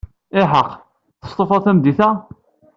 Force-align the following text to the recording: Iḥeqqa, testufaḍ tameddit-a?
Iḥeqqa, 0.41 0.75
testufaḍ 1.21 1.61
tameddit-a? 1.63 2.09